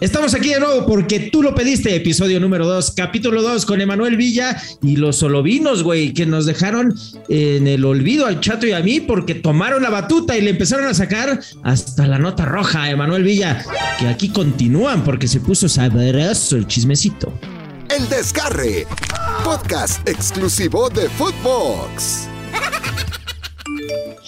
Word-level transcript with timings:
Estamos 0.00 0.34
aquí 0.34 0.50
de 0.50 0.60
nuevo 0.60 0.86
porque 0.86 1.30
tú 1.30 1.42
lo 1.42 1.54
pediste, 1.54 1.94
episodio 1.94 2.38
número 2.38 2.66
2, 2.66 2.92
capítulo 2.96 3.42
2 3.42 3.64
con 3.64 3.80
Emanuel 3.80 4.16
Villa 4.16 4.60
y 4.82 4.96
los 4.96 5.16
solovinos, 5.16 5.82
güey, 5.82 6.12
que 6.12 6.26
nos 6.26 6.46
dejaron 6.46 6.94
en 7.28 7.66
el 7.66 7.84
olvido 7.84 8.26
al 8.26 8.40
chato 8.40 8.66
y 8.66 8.72
a 8.72 8.80
mí 8.80 9.00
porque 9.00 9.34
tomaron 9.34 9.82
la 9.82 9.90
batuta 9.90 10.36
y 10.36 10.42
le 10.42 10.50
empezaron 10.50 10.86
a 10.86 10.94
sacar 10.94 11.40
hasta 11.62 12.06
la 12.06 12.18
nota 12.18 12.44
roja 12.44 12.82
a 12.82 12.90
Emanuel 12.90 13.22
Villa, 13.22 13.64
que 13.98 14.06
aquí 14.06 14.28
continúan 14.28 15.04
porque 15.04 15.28
se 15.28 15.40
puso 15.40 15.68
sabroso 15.68 16.56
el 16.56 16.66
chismecito. 16.66 17.32
El 17.88 18.08
Desgarre, 18.08 18.86
podcast 19.44 20.06
exclusivo 20.08 20.90
de 20.90 21.08
Footbox. 21.08 22.28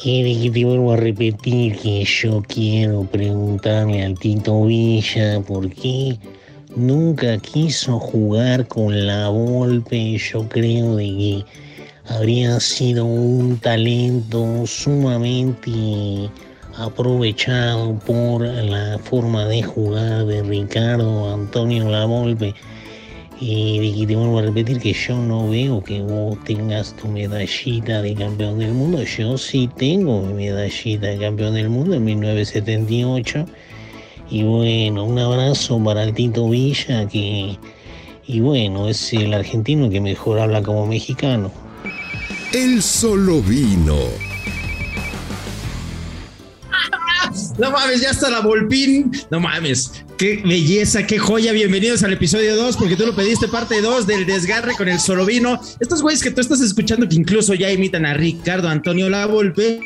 Y 0.09 0.51
te 0.51 0.65
vuelvo 0.65 0.93
a 0.93 0.97
repetir 0.97 1.77
que 1.79 2.05
yo 2.05 2.41
quiero 2.47 3.03
preguntarle 3.11 4.05
al 4.05 4.17
Tito 4.17 4.65
Villa 4.65 5.41
por 5.41 5.69
qué 5.69 6.17
nunca 6.77 7.37
quiso 7.39 7.99
jugar 7.99 8.69
con 8.69 9.05
la 9.05 9.29
Volpe. 9.31 10.17
Yo 10.17 10.49
creo 10.49 10.95
de 10.95 11.05
que 11.07 11.45
habría 12.15 12.61
sido 12.61 13.05
un 13.05 13.59
talento 13.59 14.65
sumamente 14.65 16.31
aprovechado 16.77 17.99
por 18.07 18.43
la 18.43 19.01
forma 19.03 19.47
de 19.47 19.65
jugar 19.65 20.25
de 20.27 20.41
Ricardo 20.45 21.35
Antonio 21.35 21.89
Lavolpe. 21.89 22.55
Y 23.39 24.07
te 24.07 24.17
vuelvo 24.17 24.39
a 24.39 24.43
repetir 24.43 24.81
que 24.81 24.95
yo 24.95 25.19
no 25.19 25.51
veo 25.51 25.83
que 25.85 26.01
vos 26.01 26.43
tengas 26.45 26.97
tu 26.97 27.07
medallita 27.09 28.01
de 28.01 28.15
campeón 28.15 28.59
del 28.59 28.73
mundo. 28.73 29.03
Yo 29.03 29.37
sí 29.37 29.69
tengo 29.77 30.23
mi 30.23 30.33
medallita 30.33 31.09
de 31.09 31.19
campeón 31.19 31.55
del 31.55 31.69
mundo 31.69 31.95
en 31.95 32.05
1978. 32.05 33.47
Y 34.31 34.43
bueno, 34.43 35.05
un 35.05 35.19
abrazo 35.19 35.83
para 35.85 36.05
el 36.05 36.15
Tito 36.15 36.49
Villa 36.49 37.07
que... 37.07 37.59
Y 38.27 38.41
bueno, 38.41 38.89
es 38.89 39.13
el 39.13 39.35
argentino 39.35 39.91
que 39.91 40.01
mejor 40.01 40.41
habla 40.41 40.63
como 40.63 40.87
mexicano. 40.87 41.53
El 42.53 42.83
solo 42.83 43.43
vino. 43.43 43.99
No 47.59 47.71
mames, 47.71 48.01
ya 48.01 48.11
está 48.11 48.31
la 48.31 48.41
Volpín. 48.41 49.13
No 49.31 49.41
mames. 49.41 50.06
Qué 50.19 50.43
belleza, 50.43 51.07
qué 51.07 51.19
joya. 51.19 51.53
Bienvenidos 51.53 52.03
al 52.03 52.15
episodio 52.15 52.57
2, 52.57 52.79
porque 52.79 52.97
tú 52.97 53.05
lo 53.05 53.15
pediste 53.15 53.49
parte 53.49 53.83
2 53.83 54.07
del 54.07 54.25
desgarre 54.25 54.73
con 54.75 54.89
el 54.89 54.99
solo 54.99 55.27
vino. 55.27 55.61
Estos 55.79 56.01
güeyes 56.01 56.23
que 56.23 56.31
tú 56.31 56.41
estás 56.41 56.63
escuchando, 56.63 57.07
que 57.07 57.17
incluso 57.17 57.53
ya 57.53 57.71
imitan 57.71 58.07
a 58.07 58.15
Ricardo 58.15 58.67
Antonio 58.71 59.11
Lavolpe, 59.11 59.79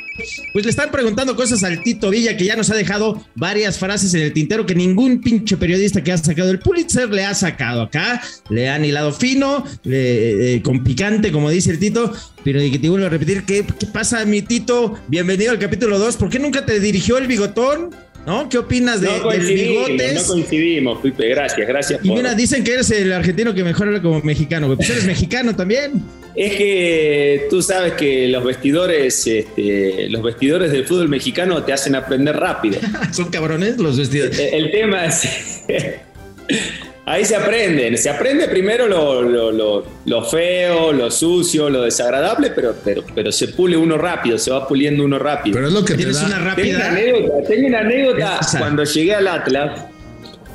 pues 0.53 0.65
le 0.65 0.71
están 0.71 0.93
preguntando 0.93 1.35
cosas 1.35 1.65
al 1.65 1.83
Tito 1.83 2.11
Villa, 2.11 2.37
que 2.37 2.45
ya 2.45 2.55
nos 2.55 2.71
ha 2.71 2.77
dejado 2.77 3.27
varias 3.35 3.81
frases 3.81 4.15
en 4.15 4.23
el 4.23 4.33
tintero 4.33 4.65
que 4.67 4.77
ningún 4.77 5.21
pinche 5.21 5.57
periodista 5.57 6.05
que 6.05 6.13
ha 6.13 6.19
sacado 6.19 6.53
el 6.53 6.61
Pulitzer 6.61 7.09
le 7.11 7.25
ha 7.25 7.35
sacado 7.35 7.83
acá. 7.83 8.23
Le 8.51 8.69
han 8.69 8.85
hilado 8.85 9.13
fino, 9.13 9.65
eh, 9.85 10.61
con 10.63 10.85
picante, 10.85 11.33
como 11.33 11.51
dice 11.51 11.73
el 11.73 11.81
Tito. 11.81 12.13
Pero 12.45 12.61
que 12.61 12.79
te 12.79 12.89
vuelvo 12.89 13.07
a 13.07 13.11
repetir, 13.11 13.43
¿qué, 13.43 13.67
¿qué 13.67 13.87
pasa, 13.87 14.25
mi 14.25 14.43
Tito? 14.43 14.95
Bienvenido 15.09 15.51
al 15.51 15.59
capítulo 15.59 15.99
2. 15.99 16.17
¿Por 16.17 16.31
qué 16.31 16.39
nunca 16.39 16.65
te 16.65 16.79
dirigió 16.79 17.19
el 17.19 17.27
bigotón? 17.27 17.91
¿No? 18.27 18.49
¿Qué 18.49 18.59
opinas 18.59 19.01
de, 19.01 19.07
no 19.07 19.31
del 19.31 19.41
bigotes? 19.41 20.15
No 20.15 20.35
coincidimos, 20.35 21.01
Pipe, 21.01 21.29
gracias, 21.29 21.67
gracias. 21.67 22.01
Y 22.03 22.11
mira, 22.11 22.35
dicen 22.35 22.63
que 22.63 22.75
eres 22.75 22.91
el 22.91 23.13
argentino 23.13 23.55
que 23.55 23.65
mejor 23.65 23.89
habla 23.89 24.03
como 24.03 24.21
mexicano, 24.21 24.67
güey. 24.67 24.77
Pues 24.77 24.91
eres 24.91 25.05
mexicano 25.05 25.57
también. 25.57 26.03
Es 26.35 26.55
que 26.55 27.47
tú 27.51 27.63
sabes 27.63 27.95
que 27.95 28.29
los 28.29 28.45
vestidores, 28.45 29.27
este, 29.27 30.09
los 30.11 30.23
vestidores 30.23 30.71
del 30.71 30.87
fútbol 30.87 31.09
mexicano 31.09 31.63
te 31.65 31.73
hacen 31.73 31.95
aprender 31.95 32.37
rápido. 32.37 32.79
Son 33.13 33.31
cabrones 33.31 33.79
los 33.79 33.99
vestidores. 33.99 34.39
El, 34.39 34.65
el 34.67 34.71
tema 34.71 35.07
es. 35.07 35.65
Ahí 37.11 37.25
se 37.25 37.35
aprende, 37.35 37.97
se 37.97 38.09
aprende 38.09 38.47
primero 38.47 38.87
lo, 38.87 39.21
lo, 39.21 39.51
lo, 39.51 39.85
lo, 40.05 40.25
feo, 40.25 40.93
lo 40.93 41.11
sucio, 41.11 41.69
lo 41.69 41.83
desagradable, 41.83 42.51
pero, 42.51 42.73
pero, 42.85 43.03
pero 43.13 43.33
se 43.33 43.49
pule 43.49 43.77
uno 43.77 43.99
rápido, 43.99 44.39
se 44.39 44.53
va 44.53 44.69
puliendo 44.69 45.03
uno 45.05 45.19
rápido. 45.19 45.57
Pero 45.57 45.67
es 45.67 45.73
lo 45.73 45.85
que 45.85 45.95
tienes 45.95 46.23
una 46.23 46.39
rápida. 46.39 46.55
Tengo 46.55 46.77
una 46.77 46.89
anécdota, 46.89 47.49
tengo 47.49 47.67
una 47.67 47.79
anécdota 47.81 48.41
cuando 48.57 48.85
llegué 48.85 49.15
al 49.17 49.27
Atlas, 49.27 49.87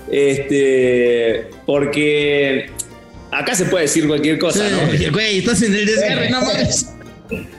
este, 0.10 1.50
porque 1.66 2.70
acá 3.32 3.54
se 3.54 3.66
puede 3.66 3.82
decir 3.82 4.08
cualquier 4.08 4.40
cosa, 4.40 4.66
sí, 4.66 4.76
¿no? 5.04 5.12
Güey, 5.12 5.40
estás 5.40 5.62
en 5.62 5.76
el 5.76 5.86
desgarre, 5.86 6.30
no 6.30 6.40
mames. 6.40 6.90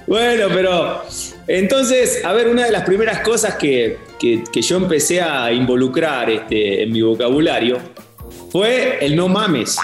Bueno, 0.06 0.46
pero 0.54 1.04
entonces, 1.46 2.24
a 2.24 2.32
ver, 2.32 2.48
una 2.48 2.64
de 2.64 2.72
las 2.72 2.84
primeras 2.84 3.20
cosas 3.20 3.56
que, 3.56 3.98
que, 4.18 4.42
que 4.50 4.62
yo 4.62 4.78
empecé 4.78 5.20
a 5.20 5.52
involucrar 5.52 6.30
este, 6.30 6.84
en 6.84 6.92
mi 6.92 7.02
vocabulario 7.02 7.78
fue 8.56 9.04
el 9.04 9.14
no 9.14 9.28
mames. 9.28 9.76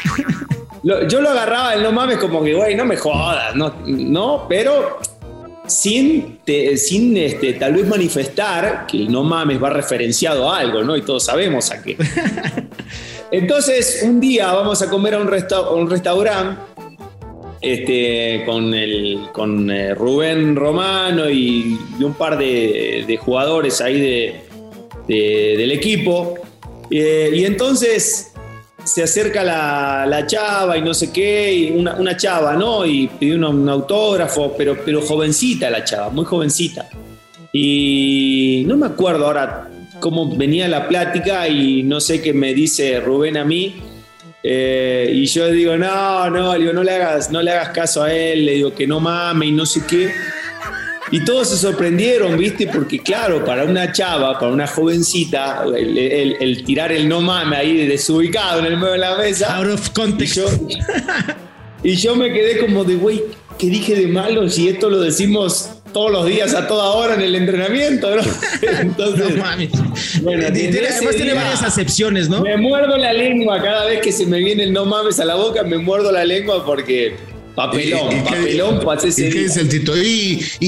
yo 0.83 1.21
lo 1.21 1.29
agarraba 1.29 1.75
el 1.75 1.83
no 1.83 1.93
mames 1.93 2.17
como 2.17 2.43
que, 2.43 2.55
güey, 2.55 2.75
no 2.75 2.87
me 2.87 2.97
jodas, 2.97 3.55
no, 3.55 3.75
no 3.87 4.47
pero 4.49 4.99
sin, 5.67 6.39
te, 6.39 6.79
sin 6.79 7.15
este, 7.19 7.53
tal 7.53 7.75
vez 7.75 7.87
manifestar 7.87 8.87
que 8.87 8.97
el 8.97 9.13
no 9.13 9.25
mames 9.25 9.63
va 9.63 9.69
referenciado 9.69 10.51
a 10.51 10.61
algo, 10.61 10.83
¿no? 10.83 10.97
Y 10.97 11.03
todos 11.03 11.23
sabemos 11.23 11.71
a 11.71 11.83
qué. 11.83 11.99
Entonces, 13.31 14.01
un 14.05 14.21
día 14.21 14.51
vamos 14.55 14.81
a 14.81 14.89
comer 14.89 15.15
a 15.15 15.19
un, 15.19 15.29
resta 15.29 15.61
un 15.71 15.91
restaurante 15.91 16.63
este, 17.61 18.43
con, 18.47 18.73
el, 18.73 19.21
con 19.33 19.71
eh, 19.71 19.95
Rubén 19.95 20.57
Romano 20.57 21.29
y, 21.29 21.79
y, 21.99 22.05
un 22.05 22.15
par 22.15 22.39
de, 22.39 23.05
de 23.07 23.17
jugadores 23.19 23.83
ahí 23.83 24.01
de, 24.01 24.41
de, 25.07 25.57
del 25.59 25.73
equipo. 25.73 26.39
Eh, 26.91 27.31
y 27.33 27.45
entonces 27.45 28.32
se 28.85 29.03
acerca 29.03 29.45
la, 29.45 30.05
la, 30.07 30.27
chava 30.27 30.77
y 30.77 30.83
no 30.83 30.95
sé 30.95 31.13
qué, 31.13 31.53
y 31.55 31.71
una, 31.71 31.95
una 31.97 32.17
chava, 32.17 32.55
¿no? 32.55 32.85
Y 32.85 33.09
pidió 33.09 33.37
un, 33.37 33.69
autógrafo, 33.69 34.55
pero, 34.57 34.77
pero 34.85 35.03
jovencita 35.03 35.71
la 35.71 35.85
chava, 35.85 36.11
muy 36.11 36.25
jovencita. 36.25 36.89
Y 37.53 38.65
no 38.67 38.77
me 38.77 38.87
acuerdo 38.87 39.27
ahora 39.27 39.69
cómo 40.01 40.35
venía 40.35 40.69
la 40.69 40.89
plática 40.89 41.47
y 41.49 41.83
no 41.83 42.01
sé 42.01 42.21
qué 42.21 42.33
me 42.33 42.55
dice 42.55 43.01
Rubén 43.01 43.37
a 43.37 43.45
mí. 43.45 43.77
Eh, 44.43 45.11
y 45.15 45.27
yo 45.27 45.49
digo, 45.49 45.77
no, 45.77 46.29
no, 46.31 46.55
digo, 46.55 46.73
no 46.73 46.83
le 46.83 46.93
hagas, 46.93 47.31
no 47.31 47.41
le 47.41 47.53
hagas 47.53 47.69
caso 47.69 48.03
a 48.03 48.13
él, 48.13 48.45
le 48.45 48.53
digo 48.55 48.75
que 48.75 48.87
no 48.87 48.99
mame 48.99 49.47
y 49.47 49.53
no 49.53 49.65
sé 49.65 49.83
qué. 49.87 50.11
Y 51.13 51.25
todos 51.27 51.51
se 51.51 51.59
sorprendieron, 51.59 52.39
¿viste? 52.39 52.67
Porque 52.67 52.99
claro, 52.99 53.45
para 53.45 53.65
una 53.65 53.93
chava, 53.93 54.39
para 54.39 54.51
una 54.51 54.67
jovencita, 54.67 55.63
el, 55.65 55.99
el, 55.99 56.37
el 56.41 56.65
tirar 56.65 56.91
el 56.91 57.07
no 57.07 57.21
mame 57.21 57.55
ahí 57.55 57.87
desubicado 57.87 58.61
en 58.61 58.65
el 58.65 58.77
medio 58.79 58.93
de 58.93 58.99
la 58.99 59.17
mesa. 59.19 59.55
Out 59.57 59.75
of 59.75 59.91
context. 59.91 60.39
Y 60.39 60.41
yo, 60.41 60.47
y 61.85 61.97
yo 61.97 62.17
me 62.17 62.33
quedé 62.33 62.59
como 62.59 62.83
de, 62.85 62.95
güey, 62.95 63.23
¿qué 63.59 63.67
dije 63.67 63.95
de 63.95 64.07
malo 64.07 64.49
si 64.49 64.69
esto 64.69 64.89
lo 64.89 65.01
decimos 65.01 65.83
todos 65.93 66.11
los 66.11 66.27
días, 66.27 66.55
a 66.55 66.67
toda 66.67 66.93
hora 66.93 67.15
en 67.15 67.21
el 67.21 67.35
entrenamiento, 67.35 68.17
¿no? 68.17 68.23
Entonces, 68.81 69.37
no 69.37 69.43
mames. 69.43 69.71
Bueno, 70.23 70.47
además 70.47 71.17
tiene 71.17 71.35
varias 71.35 71.63
acepciones, 71.63 72.31
¿no? 72.31 72.41
Me 72.41 72.57
muerdo 72.57 72.97
la 72.97 73.13
lengua 73.13 73.61
cada 73.63 73.85
vez 73.85 74.01
que 74.01 74.13
se 74.13 74.25
me 74.25 74.39
viene 74.39 74.65
el 74.65 74.73
no 74.73 74.87
mames 74.87 75.21
a 75.21 75.27
la 75.27 75.35
boca, 75.35 75.63
me 75.63 75.77
muerdo 75.77 76.11
la 76.11 76.25
lengua 76.25 76.65
porque 76.65 77.17
Papelón, 77.55 78.13
¿Y, 78.13 78.17
y 78.17 78.21
papelón, 78.23 78.81
qué, 78.81 79.09
¿y 79.09 79.31
qué 79.31 79.39
dice 79.41 79.61
el 79.61 79.69
Tito? 79.69 79.97
Y, 79.97 80.43
y, 80.61 80.67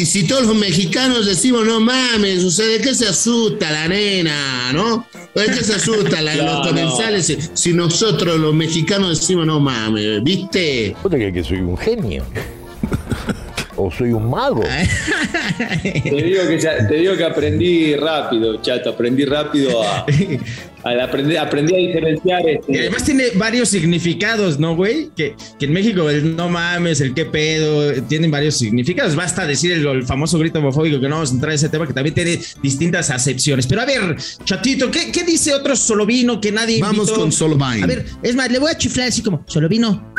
y, 0.00 0.06
si 0.06 0.24
todos 0.24 0.46
los 0.46 0.56
mexicanos 0.56 1.24
decimos 1.24 1.64
no 1.64 1.80
mames, 1.80 2.44
o 2.44 2.50
sea, 2.50 2.66
¿de 2.66 2.78
qué 2.80 2.94
se 2.94 3.08
asusta 3.08 3.70
la 3.70 3.88
nena, 3.88 4.72
no? 4.72 5.06
¿De 5.34 5.46
qué 5.46 5.64
se 5.64 5.74
asusta 5.74 6.20
la, 6.20 6.34
los 6.34 6.66
comensales 6.66 7.30
no. 7.30 7.56
si 7.56 7.72
nosotros 7.72 8.38
los 8.38 8.54
mexicanos 8.54 9.18
decimos 9.20 9.46
no 9.46 9.60
mames, 9.60 10.22
¿viste? 10.22 10.94
¿Vos 11.02 11.10
te 11.10 11.32
que 11.32 11.42
soy 11.42 11.58
un 11.58 11.76
genio? 11.76 12.24
¿O 13.76 13.90
soy 13.90 14.12
un 14.12 14.30
mago? 14.30 14.62
te, 15.82 16.10
digo 16.10 16.46
que 16.48 16.58
ya, 16.58 16.86
te 16.88 16.94
digo 16.96 17.14
que 17.16 17.24
aprendí 17.24 17.94
rápido, 17.94 18.60
chato, 18.62 18.90
aprendí 18.90 19.26
rápido 19.26 19.82
a, 19.82 20.06
a 20.84 21.04
aprender, 21.04 21.38
aprendí 21.38 21.74
a 21.74 21.78
diferenciar. 21.78 22.48
Este. 22.48 22.72
Y 22.72 22.78
además 22.78 23.04
tiene 23.04 23.24
varios 23.34 23.68
significados, 23.68 24.58
¿no, 24.58 24.74
güey? 24.74 25.10
Que, 25.14 25.34
que, 25.58 25.66
en 25.66 25.72
México 25.72 26.08
el 26.08 26.36
no 26.36 26.48
mames, 26.48 27.02
el 27.02 27.12
qué 27.12 27.26
pedo, 27.26 27.92
tienen 28.04 28.30
varios 28.30 28.56
significados. 28.56 29.14
Basta 29.14 29.46
decir 29.46 29.72
el, 29.72 29.86
el, 29.86 30.04
famoso 30.04 30.38
grito 30.38 30.58
homofóbico 30.58 30.98
que 30.98 31.08
no 31.08 31.16
vamos 31.16 31.32
a 31.32 31.34
entrar 31.34 31.52
en 31.52 31.56
ese 31.56 31.68
tema, 31.68 31.86
que 31.86 31.92
también 31.92 32.14
tiene 32.14 32.40
distintas 32.62 33.10
acepciones. 33.10 33.66
Pero 33.66 33.82
a 33.82 33.84
ver, 33.84 34.16
chatito, 34.44 34.90
¿qué, 34.90 35.12
qué 35.12 35.22
dice 35.24 35.54
otro 35.54 35.76
solovino 35.76 36.40
que 36.40 36.50
nadie 36.50 36.80
Vamos 36.80 37.08
invitó? 37.08 37.20
con 37.20 37.32
Solovino. 37.32 37.84
A 37.84 37.86
ver, 37.86 38.06
es 38.22 38.34
más, 38.34 38.50
le 38.50 38.58
voy 38.58 38.70
a 38.70 38.78
chiflar 38.78 39.08
así 39.08 39.22
como, 39.22 39.44
solovino. 39.46 40.14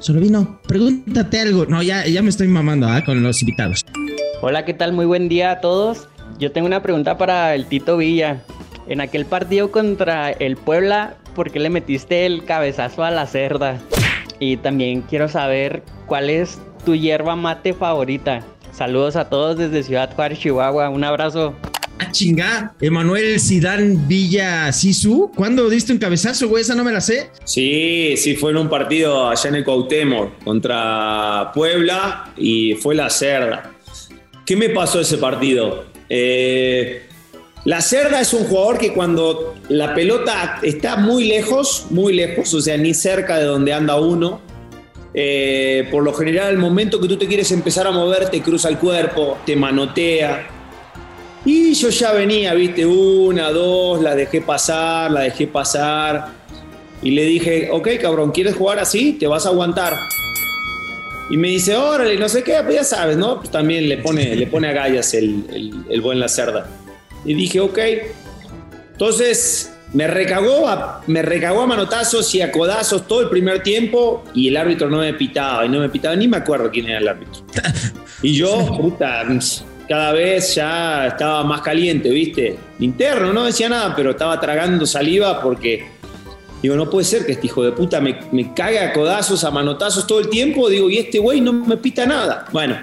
Solo 0.00 0.20
vino, 0.20 0.60
pregúntate 0.66 1.40
algo. 1.40 1.66
No, 1.66 1.82
ya, 1.82 2.04
me 2.22 2.28
estoy 2.28 2.46
mamando 2.46 2.94
¿eh? 2.96 3.02
con 3.04 3.22
los 3.22 3.42
invitados. 3.42 3.84
Hola, 4.40 4.64
¿qué 4.64 4.72
tal? 4.72 4.92
Muy 4.92 5.06
buen 5.06 5.28
día 5.28 5.50
a 5.50 5.60
todos. 5.60 6.08
Yo 6.38 6.52
tengo 6.52 6.66
una 6.68 6.82
pregunta 6.82 7.18
para 7.18 7.54
el 7.54 7.66
Tito 7.66 7.96
Villa. 7.96 8.42
En 8.86 9.00
aquel 9.00 9.26
partido 9.26 9.70
contra 9.70 10.30
el 10.30 10.56
Puebla, 10.56 11.16
¿por 11.34 11.50
qué 11.50 11.58
le 11.58 11.68
metiste 11.68 12.26
el 12.26 12.44
cabezazo 12.44 13.02
a 13.02 13.10
la 13.10 13.26
cerda? 13.26 13.78
Y 14.38 14.56
también 14.58 15.02
quiero 15.02 15.28
saber 15.28 15.82
cuál 16.06 16.30
es 16.30 16.60
tu 16.84 16.94
hierba 16.94 17.34
mate 17.34 17.74
favorita. 17.74 18.42
Saludos 18.72 19.16
a 19.16 19.28
todos 19.28 19.58
desde 19.58 19.82
Ciudad 19.82 20.14
Juárez, 20.14 20.38
Chihuahua. 20.38 20.90
Un 20.90 21.02
abrazo. 21.02 21.54
Ah, 21.98 22.10
chingá. 22.12 22.74
Emanuel 22.80 23.40
Sidán 23.40 24.06
Villa 24.06 24.72
Sisu. 24.72 25.30
¿Cuándo 25.34 25.68
diste 25.68 25.92
un 25.92 25.98
cabezazo, 25.98 26.48
güey? 26.48 26.62
Esa 26.62 26.74
no 26.74 26.84
me 26.84 26.92
la 26.92 27.00
sé. 27.00 27.30
Sí, 27.44 28.14
sí, 28.16 28.36
fue 28.36 28.52
en 28.52 28.58
un 28.58 28.68
partido 28.68 29.28
allá 29.28 29.48
en 29.48 29.56
el 29.56 29.64
Cuauhtémoc 29.64 30.44
contra 30.44 31.50
Puebla 31.54 32.32
y 32.36 32.74
fue 32.74 32.94
la 32.94 33.10
cerda. 33.10 33.72
¿Qué 34.46 34.56
me 34.56 34.70
pasó 34.70 35.00
ese 35.00 35.18
partido? 35.18 35.86
Eh, 36.08 37.02
la 37.64 37.80
cerda 37.80 38.20
es 38.20 38.32
un 38.32 38.44
jugador 38.44 38.78
que 38.78 38.92
cuando 38.92 39.56
la 39.68 39.94
pelota 39.94 40.60
está 40.62 40.96
muy 40.96 41.24
lejos, 41.24 41.86
muy 41.90 42.14
lejos, 42.14 42.54
o 42.54 42.60
sea, 42.60 42.76
ni 42.76 42.94
cerca 42.94 43.38
de 43.38 43.44
donde 43.44 43.72
anda 43.72 44.00
uno, 44.00 44.40
eh, 45.12 45.88
por 45.90 46.02
lo 46.02 46.12
general, 46.14 46.48
al 46.48 46.58
momento 46.58 47.00
que 47.00 47.08
tú 47.08 47.16
te 47.16 47.26
quieres 47.26 47.50
empezar 47.50 47.86
a 47.86 47.90
mover, 47.90 48.30
te 48.30 48.40
cruza 48.40 48.68
el 48.68 48.78
cuerpo, 48.78 49.38
te 49.44 49.56
manotea. 49.56 50.57
Yo 51.78 51.90
ya 51.90 52.12
venía, 52.12 52.54
viste, 52.54 52.84
una, 52.84 53.50
dos, 53.50 54.02
la 54.02 54.16
dejé 54.16 54.40
pasar, 54.40 55.12
la 55.12 55.20
dejé 55.20 55.46
pasar. 55.46 56.32
Y 57.02 57.12
le 57.12 57.22
dije, 57.24 57.68
ok, 57.70 57.88
cabrón, 58.00 58.32
¿quieres 58.32 58.56
jugar 58.56 58.80
así? 58.80 59.12
Te 59.12 59.28
vas 59.28 59.46
a 59.46 59.50
aguantar. 59.50 59.96
Y 61.30 61.36
me 61.36 61.48
dice, 61.48 61.76
órale, 61.76 62.16
no 62.16 62.28
sé 62.28 62.42
qué, 62.42 62.56
pues 62.64 62.74
ya 62.74 62.84
sabes, 62.84 63.16
¿no? 63.16 63.38
Pues 63.38 63.50
también 63.50 63.88
le 63.88 63.98
pone, 63.98 64.34
le 64.34 64.48
pone 64.48 64.68
a 64.68 64.72
gallas 64.72 65.14
el, 65.14 65.44
el, 65.50 65.84
el 65.88 66.00
buen 66.00 66.18
La 66.18 66.26
Cerda. 66.26 66.68
Y 67.24 67.34
dije, 67.34 67.60
ok. 67.60 67.78
Entonces 68.92 69.72
me 69.92 70.08
recagó, 70.08 70.66
a, 70.66 71.02
me 71.06 71.22
recagó 71.22 71.62
a 71.62 71.66
manotazos 71.68 72.34
y 72.34 72.42
a 72.42 72.50
codazos 72.50 73.06
todo 73.06 73.20
el 73.20 73.28
primer 73.28 73.62
tiempo 73.62 74.24
y 74.34 74.48
el 74.48 74.56
árbitro 74.56 74.90
no 74.90 74.98
me 74.98 75.14
pitaba 75.14 75.64
y 75.64 75.68
no 75.68 75.78
me 75.78 75.88
pitaba, 75.88 76.16
ni 76.16 76.26
me 76.26 76.38
acuerdo 76.38 76.70
quién 76.70 76.88
era 76.88 76.98
el 76.98 77.08
árbitro. 77.08 77.44
Y 78.20 78.34
yo, 78.34 78.66
puta, 78.76 79.22
cada 79.88 80.12
vez 80.12 80.54
ya 80.54 81.06
estaba 81.06 81.42
más 81.44 81.62
caliente, 81.62 82.10
¿viste? 82.10 82.56
Interno, 82.78 83.32
no 83.32 83.44
decía 83.44 83.68
nada, 83.68 83.94
pero 83.96 84.10
estaba 84.10 84.38
tragando 84.38 84.86
saliva 84.86 85.40
porque 85.40 85.86
digo, 86.62 86.76
no 86.76 86.90
puede 86.90 87.04
ser 87.04 87.24
que 87.24 87.32
este 87.32 87.46
hijo 87.46 87.62
de 87.62 87.72
puta 87.72 88.00
me, 88.00 88.18
me 88.30 88.52
cague 88.52 88.78
a 88.78 88.92
codazos, 88.92 89.44
a 89.44 89.50
manotazos 89.50 90.06
todo 90.06 90.20
el 90.20 90.28
tiempo. 90.28 90.68
Digo, 90.68 90.90
y 90.90 90.98
este 90.98 91.18
güey 91.18 91.40
no 91.40 91.52
me 91.52 91.78
pita 91.78 92.04
nada. 92.04 92.44
Bueno, 92.52 92.76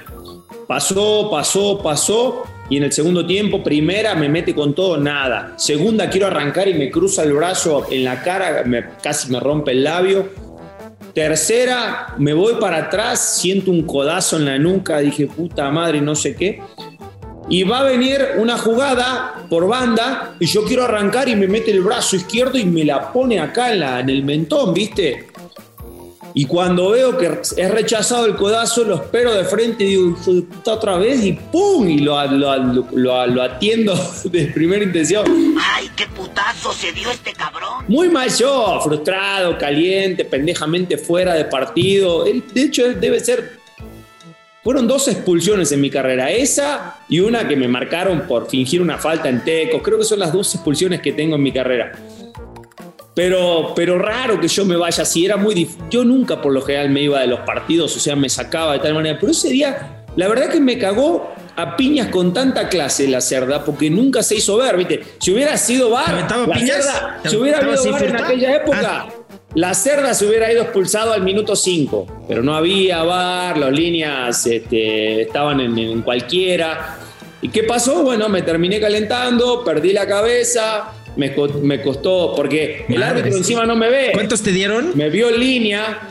pasó, 0.67 1.29
pasó, 1.29 1.79
pasó. 1.81 2.43
Y 2.67 2.77
en 2.77 2.83
el 2.83 2.91
segundo 2.91 3.25
tiempo, 3.25 3.61
primera 3.61 4.15
me 4.15 4.27
mete 4.27 4.55
con 4.55 4.73
todo, 4.73 4.97
nada. 4.97 5.53
Segunda 5.57 6.09
quiero 6.09 6.25
arrancar 6.25 6.67
y 6.67 6.73
me 6.73 6.89
cruza 6.89 7.21
el 7.21 7.33
brazo 7.33 7.85
en 7.91 8.03
la 8.03 8.23
cara, 8.23 8.63
casi 9.03 9.31
me 9.31 9.39
rompe 9.39 9.71
el 9.71 9.83
labio. 9.83 10.27
Tercera, 11.13 12.15
me 12.17 12.33
voy 12.33 12.55
para 12.59 12.77
atrás, 12.77 13.37
siento 13.39 13.71
un 13.71 13.83
codazo 13.83 14.37
en 14.37 14.45
la 14.45 14.57
nuca, 14.57 14.99
dije 14.99 15.27
puta 15.27 15.69
madre, 15.69 16.01
no 16.01 16.15
sé 16.15 16.35
qué. 16.35 16.59
Y 17.47 17.63
va 17.63 17.79
a 17.79 17.83
venir 17.83 18.19
una 18.37 18.57
jugada 18.57 19.45
por 19.49 19.67
banda 19.67 20.35
y 20.39 20.47
yo 20.47 20.63
quiero 20.63 20.83
arrancar 20.83 21.29
y 21.29 21.35
me 21.35 21.47
mete 21.47 21.71
el 21.71 21.81
brazo 21.81 22.15
izquierdo 22.15 22.57
y 22.57 22.65
me 22.65 22.83
la 22.83 23.13
pone 23.13 23.39
acá 23.39 23.71
en, 23.71 23.79
la, 23.81 23.99
en 23.99 24.09
el 24.09 24.23
mentón, 24.23 24.73
¿viste? 24.73 25.27
Y 26.37 26.45
cuando 26.47 26.89
veo 26.89 27.17
que 27.17 27.27
es 27.55 27.71
rechazado 27.71 28.25
el 28.25 28.35
codazo, 28.35 28.83
lo 28.83 28.95
espero 28.95 29.33
de 29.33 29.45
frente 29.45 29.85
y 29.85 29.91
digo, 29.91 30.09
hijo 30.09 30.33
de 30.33 30.41
puta, 30.41 30.73
otra 30.73 30.97
vez, 30.97 31.23
y 31.23 31.31
¡pum! 31.31 31.87
Y 31.87 31.99
lo, 31.99 32.21
lo, 32.27 32.57
lo, 32.57 33.27
lo 33.27 33.41
atiendo 33.41 33.95
de 34.25 34.47
primera 34.47 34.83
intención. 34.83 35.25
¡Ay, 35.57 35.89
qué 35.95 36.05
putazo 36.07 36.73
se 36.73 36.91
dio 36.91 37.09
este 37.09 37.31
cabrón! 37.31 37.85
Muy 37.87 38.09
mal 38.09 38.29
yo, 38.35 38.81
frustrado, 38.83 39.57
caliente, 39.57 40.25
pendejamente 40.25 40.97
fuera 40.97 41.35
de 41.35 41.45
partido. 41.45 42.25
Él, 42.25 42.43
de 42.53 42.63
hecho, 42.63 42.83
debe 42.93 43.21
ser. 43.21 43.63
Fueron 44.65 44.87
dos 44.87 45.07
expulsiones 45.07 45.71
en 45.73 45.79
mi 45.79 45.91
carrera, 45.91 46.31
esa 46.31 46.95
y 47.07 47.19
una 47.19 47.47
que 47.47 47.55
me 47.55 47.67
marcaron 47.67 48.21
por 48.21 48.49
fingir 48.49 48.81
una 48.81 48.97
falta 48.97 49.29
en 49.29 49.43
Tecos. 49.43 49.79
Creo 49.83 49.99
que 49.99 50.05
son 50.05 50.17
las 50.17 50.33
dos 50.33 50.55
expulsiones 50.55 51.01
que 51.01 51.11
tengo 51.11 51.35
en 51.35 51.43
mi 51.43 51.51
carrera. 51.51 51.91
Pero, 53.13 53.73
pero 53.75 53.99
raro 53.99 54.39
que 54.39 54.47
yo 54.47 54.65
me 54.65 54.75
vaya 54.75 55.03
así, 55.03 55.23
era 55.23 55.37
muy 55.37 55.53
difícil. 55.53 55.83
Yo 55.91 56.03
nunca 56.03 56.41
por 56.41 56.51
lo 56.51 56.63
general 56.63 56.89
me 56.89 57.03
iba 57.03 57.19
de 57.19 57.27
los 57.27 57.41
partidos, 57.41 57.95
o 57.95 57.99
sea, 57.99 58.15
me 58.15 58.27
sacaba 58.27 58.73
de 58.73 58.79
tal 58.79 58.95
manera. 58.95 59.19
Pero 59.19 59.33
ese 59.33 59.49
día, 59.49 60.03
la 60.15 60.27
verdad 60.27 60.49
que 60.49 60.59
me 60.59 60.79
cagó 60.79 61.31
a 61.55 61.77
piñas 61.77 62.07
con 62.07 62.33
tanta 62.33 62.67
clase 62.67 63.07
la 63.07 63.21
cerda, 63.21 63.63
porque 63.63 63.91
nunca 63.91 64.23
se 64.23 64.37
hizo 64.37 64.57
ver, 64.57 64.77
¿viste? 64.77 65.03
Si 65.19 65.31
hubiera 65.31 65.55
sido 65.57 65.91
bar, 65.91 66.27
la 66.27 66.27
piñas? 66.51 66.83
cerda, 66.83 67.19
si 67.23 67.35
hubiera 67.35 67.59
habido 67.59 67.91
bar 67.91 68.03
en 68.03 68.15
aquella 68.15 68.55
época, 68.55 69.07
la 69.55 69.73
cerda 69.73 70.13
se 70.13 70.25
hubiera 70.25 70.51
ido 70.51 70.63
expulsado 70.63 71.13
al 71.13 71.23
minuto 71.23 71.55
5. 71.55 72.25
Pero 72.27 72.43
no 72.43 72.55
había 72.55 73.03
bar, 73.03 73.57
las 73.57 73.71
líneas 73.71 74.45
este, 74.45 75.21
estaban 75.21 75.61
en, 75.61 75.77
en 75.77 76.01
cualquiera. 76.01 76.99
¿Y 77.41 77.49
qué 77.49 77.63
pasó? 77.63 78.03
Bueno, 78.03 78.27
me 78.29 78.41
terminé 78.41 78.79
calentando, 78.79 79.63
perdí 79.63 79.93
la 79.93 80.07
cabeza, 80.07 80.91
me, 81.15 81.33
me, 81.61 81.81
costó, 81.81 82.33
porque 82.35 82.85
el 82.89 83.01
árbitro 83.01 83.35
encima 83.35 83.65
no 83.65 83.75
me 83.75 83.89
ve. 83.89 84.09
¿Cuántos 84.13 84.41
te 84.41 84.51
dieron? 84.51 84.91
Me 84.95 85.09
vio 85.09 85.29
en 85.29 85.39
línea, 85.39 86.09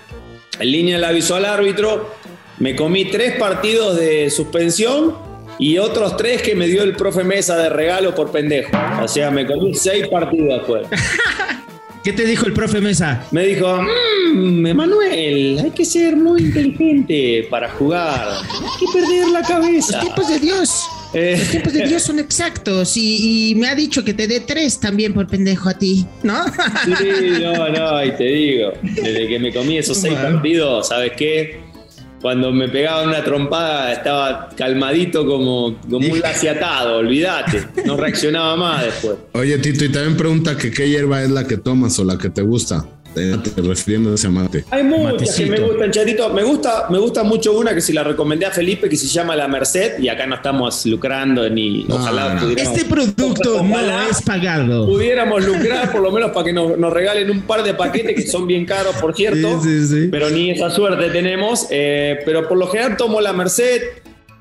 en 0.59 0.71
línea 0.71 0.99
le 0.99 1.07
avisó 1.07 1.37
al 1.37 1.45
árbitro, 1.45 2.15
me 2.59 2.77
comí 2.77 3.07
tres 3.07 3.37
partidos 3.37 3.97
de 3.97 4.31
suspensión 4.31 5.17
y 5.59 5.79
otros 5.79 6.17
tres 6.17 6.43
que 6.43 6.55
me 6.55 6.67
dio 6.67 6.83
el 6.83 6.97
profe 6.97 7.25
Mesa 7.25 7.57
de 7.57 7.69
regalo 7.69 8.15
por 8.15 8.31
pendejo. 8.31 8.71
O 9.03 9.09
sea, 9.09 9.31
me 9.31 9.47
comí 9.47 9.75
seis 9.75 10.07
partidos 10.09 10.61
después. 10.61 10.87
¿Qué 12.05 12.13
te 12.13 12.27
dijo 12.27 12.45
el 12.45 12.53
profe 12.53 12.83
Mesa? 12.83 13.27
Me 13.31 13.47
dijo, 13.47 13.81
mmm, 13.81 14.67
Emanuel, 14.67 15.59
hay 15.59 15.71
que 15.71 15.87
ser 15.87 16.15
muy 16.15 16.43
inteligente 16.43 17.47
para 17.49 17.71
jugar. 17.71 18.43
Hay 18.43 18.79
que 18.79 18.93
perder 18.93 19.29
la 19.29 19.41
cabeza. 19.41 19.93
Los 19.93 20.01
tiempos 20.03 20.29
de 20.29 20.39
Dios. 20.39 20.85
Eh. 21.15 21.37
Los 21.39 21.49
tiempos 21.49 21.73
de 21.73 21.87
Dios 21.87 22.03
son 22.03 22.19
exactos 22.19 22.95
y, 22.99 23.53
y, 23.53 23.55
me 23.55 23.69
ha 23.69 23.75
dicho 23.75 24.05
que 24.05 24.13
te 24.13 24.29
dé 24.29 24.41
tres 24.41 24.79
también 24.79 25.15
por 25.15 25.27
pendejo 25.27 25.71
a 25.71 25.79
ti, 25.79 26.05
¿no? 26.23 26.45
Sí, 26.85 27.41
no, 27.41 27.71
no, 27.71 28.05
y 28.05 28.13
te 28.13 28.25
digo, 28.25 28.73
desde 28.83 29.27
que 29.27 29.39
me 29.39 29.51
comí 29.51 29.79
esos 29.79 29.97
seis 30.03 30.15
partidos, 30.15 30.89
¿sabes 30.89 31.13
qué? 31.17 31.61
Cuando 32.25 32.53
me 32.53 32.69
pegaba 32.69 33.03
una 33.03 33.23
trompada 33.23 33.93
estaba 33.93 34.49
calmadito 34.57 35.27
como, 35.27 35.77
como 35.91 36.09
un 36.09 36.21
laciatado, 36.21 36.97
olvídate, 36.97 37.67
no 37.85 37.99
reaccionaba 37.99 38.57
más 38.57 38.83
después. 38.83 39.17
Oye, 39.33 39.59
Tito, 39.59 39.85
y 39.85 39.91
también 39.91 40.17
pregunta 40.17 40.57
que 40.57 40.71
qué 40.71 40.89
hierba 40.89 41.23
es 41.23 41.29
la 41.29 41.47
que 41.47 41.59
tomas 41.59 41.99
o 41.99 42.05
la 42.05 42.17
que 42.17 42.31
te 42.31 42.41
gusta 42.41 42.87
refiriéndose 43.57 44.27
a 44.27 44.31
mate. 44.31 44.65
Hay 44.71 44.83
muchas 44.83 45.37
que 45.37 45.47
me 45.47 45.61
gustan, 45.61 45.91
chatito. 45.91 46.31
Me 46.31 46.43
gusta, 46.43 46.87
me 46.91 46.99
gusta 46.99 47.23
mucho 47.23 47.57
una 47.59 47.75
que 47.75 47.81
se 47.81 47.93
la 47.93 48.05
recomendé 48.05 48.47
a 48.47 48.51
Felipe 48.51 48.89
que 48.89 48.97
se 48.97 49.07
llama 49.07 49.37
La 49.37 49.49
Merced 49.49 49.99
y 49.99 50.09
acá 50.09 50.27
no 50.27 50.37
estamos 50.37 50.85
lucrando 50.87 51.49
ni 51.49 51.85
no, 51.85 51.97
ojalá 51.97 52.35
no. 52.35 52.51
Este 52.51 52.85
producto 52.85 53.61
ojalá 53.61 54.05
no 54.05 54.11
es 54.11 54.23
pagado. 54.23 54.87
Pudiéramos 54.87 55.45
lucrar 55.45 55.93
por 55.93 56.03
lo 56.03 56.11
menos 56.11 56.31
para 56.33 56.45
que 56.45 56.53
nos, 56.53 56.79
nos, 56.79 56.93
regalen 56.93 57.31
un 57.31 57.43
par 57.43 57.63
de 57.63 57.75
paquetes 57.75 58.15
que 58.15 58.27
son 58.27 58.47
bien 58.47 58.65
caros, 58.65 58.95
por 58.97 59.15
cierto. 59.15 59.61
Sí, 59.63 59.81
sí, 59.81 59.87
sí. 59.87 60.09
Pero 60.11 60.31
ni 60.31 60.51
esa 60.51 60.71
suerte 60.71 61.11
tenemos. 61.11 61.67
Eh, 61.71 62.21
pero 62.25 62.49
por 62.49 62.59
lo 62.59 62.67
general 62.69 62.97
tomo 62.97 63.21
La 63.21 63.33
Merced. 63.33 63.83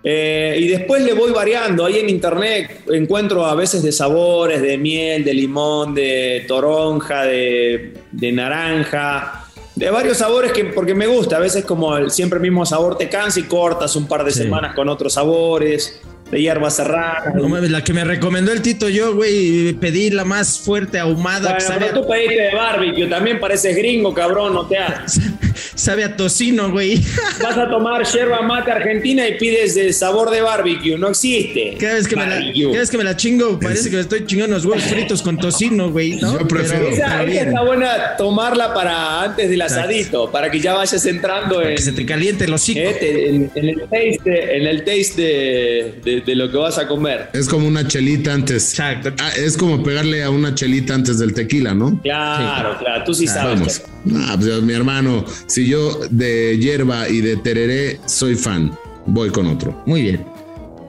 Eh, 0.04 0.58
y 0.60 0.68
después 0.68 1.02
le 1.04 1.14
voy 1.14 1.32
variando. 1.32 1.86
Ahí 1.86 2.00
en 2.00 2.10
internet 2.10 2.82
encuentro 2.92 3.46
a 3.46 3.56
veces 3.56 3.82
de 3.84 3.92
sabores, 3.92 4.62
de 4.62 4.78
miel, 4.78 5.24
de 5.24 5.34
limón, 5.34 5.96
de 5.96 6.44
toronja, 6.48 7.24
de, 7.24 7.94
de 8.12 8.32
naranja, 8.32 9.46
de 9.76 9.90
varios 9.90 10.18
sabores 10.18 10.52
que 10.52 10.66
porque 10.66 10.94
me 10.94 11.08
gusta. 11.08 11.38
A 11.38 11.40
veces 11.40 11.64
como 11.64 11.98
el 11.98 12.12
siempre 12.12 12.38
el 12.38 12.44
mismo 12.44 12.66
sabor 12.66 12.98
te 12.98 13.08
cansa 13.08 13.40
y 13.40 13.44
cortas 13.44 13.96
un 13.96 14.08
par 14.08 14.26
de 14.26 14.32
sí. 14.32 14.40
semanas 14.40 14.76
con 14.76 14.90
otros 14.90 15.14
sabores. 15.14 16.02
De 16.32 16.42
hierba 16.42 16.72
serrana. 16.72 17.32
No 17.36 17.60
la 17.60 17.84
que 17.84 17.94
me 17.94 18.04
recomendó 18.04 18.52
el 18.52 18.64
Tito 18.64 18.90
yo, 18.90 19.14
güey, 19.14 19.74
pedí 19.74 20.10
la 20.10 20.26
más 20.26 20.60
fuerte 20.60 20.98
ahumada. 20.98 21.52
Bueno, 21.52 21.60
sabe 21.60 21.86
pero 21.92 22.02
tú 22.02 22.08
pediste 22.08 22.42
de 22.42 22.56
barbecue, 22.56 23.06
también 23.06 23.40
pareces 23.40 23.76
gringo, 23.76 24.16
cabrón, 24.16 24.56
no 24.56 24.66
te 24.66 24.78
hagas. 24.78 25.20
sabe 25.76 26.04
a 26.04 26.16
tocino, 26.16 26.72
güey. 26.72 27.02
Vas 27.42 27.58
a 27.58 27.70
tomar 27.70 28.06
yerba 28.06 28.42
mate 28.42 28.72
argentina 28.72 29.28
y 29.28 29.38
pides 29.38 29.76
el 29.78 29.94
sabor 29.94 30.30
de 30.30 30.42
barbecue, 30.42 30.98
no 30.98 31.10
existe. 31.10 31.78
Cada 31.80 31.96
vez 31.96 32.08
que, 32.08 32.16
me 32.16 32.26
la, 32.26 32.40
cada 32.40 32.80
vez 32.80 32.90
que 32.90 32.98
me 32.98 33.04
la, 33.04 33.16
chingo, 33.16 33.60
parece 33.60 33.90
que 33.90 33.96
me 33.96 34.02
estoy 34.02 34.26
chingando 34.26 34.56
los 34.56 34.66
huevos 34.66 34.84
fritos 34.84 35.22
con 35.22 35.38
tocino, 35.38 35.92
güey. 35.92 36.18
¿no? 36.18 36.40
Yo 36.40 36.48
prefiero. 36.48 36.86
Pero, 36.86 36.96
esa, 36.96 37.24
esa 37.24 37.42
está 37.44 37.64
buena 37.64 38.16
tomarla 38.18 38.74
para 38.74 39.24
antes 39.24 39.50
del 39.50 39.62
asadito, 39.62 40.32
para 40.32 40.50
que 40.52 40.60
ya 40.60 40.74
vayas 40.74 41.06
entrando 41.06 41.62
en. 41.62 41.76
Que 41.76 41.82
se 41.82 41.92
te 41.92 42.06
caliente 42.06 42.46
el 42.46 42.54
hocico. 42.54 42.80
Eh, 42.80 43.30
en, 43.30 43.52
en, 43.56 43.70
el 43.70 43.82
taste, 43.82 44.58
en 44.58 44.68
el 44.68 44.84
taste 44.84 45.22
de, 45.22 46.02
de, 46.04 46.22
de, 46.22 46.36
lo 46.36 46.52
que 46.52 46.58
vas 46.58 46.78
a 46.78 46.88
comer. 46.88 47.30
Es 47.34 47.48
como 47.48 47.68
una 47.68 47.88
chelita 47.88 48.34
antes. 48.34 48.72
Exacto. 48.72 49.14
Ah, 49.20 49.32
es 49.38 49.58
como 49.58 49.84
pegarle 49.84 50.24
a 50.24 50.30
una 50.30 50.54
chelita 50.56 50.94
antes 50.94 51.20
del 51.20 51.34
tequila, 51.34 51.74
¿no? 51.74 52.00
Claro, 52.02 52.74
sí. 52.74 52.84
claro, 52.84 53.04
tú 53.06 53.14
sí 53.14 53.28
sabes. 53.28 53.60
Vamos. 53.60 53.93
Ah, 54.16 54.36
pues, 54.38 54.62
mi 54.62 54.74
hermano, 54.74 55.24
si 55.48 55.68
yo 55.68 56.00
de 56.10 56.58
hierba 56.58 57.08
y 57.08 57.22
de 57.22 57.38
tereré 57.38 58.00
soy 58.06 58.36
fan, 58.36 58.78
voy 59.06 59.30
con 59.30 59.48
otro. 59.48 59.82
Muy 59.86 60.02
bien. 60.02 60.26